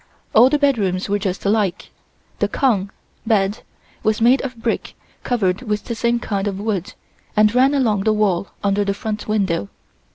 All 0.33 0.49
the 0.49 0.57
bedrooms 0.57 1.09
were 1.09 1.19
just 1.19 1.45
alike. 1.45 1.91
The 2.39 2.47
kong 2.47 2.89
(bed) 3.27 3.59
was 4.01 4.19
made 4.19 4.41
of 4.41 4.57
brick 4.57 4.95
covered 5.23 5.61
with 5.61 5.85
the 5.85 5.93
same 5.93 6.17
kind 6.17 6.47
of 6.47 6.59
wood 6.59 6.95
and 7.37 7.53
ran 7.53 7.75
along 7.75 8.05
the 8.05 8.11
wall 8.13 8.47
under 8.63 8.83
the 8.83 8.95
front 8.95 9.27
window. 9.27 9.69